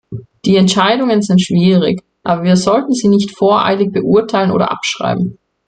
Die 0.45 0.55
Entscheidungen 0.55 1.21
sind 1.21 1.43
schwierig, 1.43 2.01
aber 2.23 2.41
wir 2.41 2.55
sollten 2.55 2.91
sie 2.91 3.07
nicht 3.07 3.37
voreilig 3.37 3.91
beurteilen 3.91 4.49
oder 4.49 4.71
abschreiben. 4.71 5.37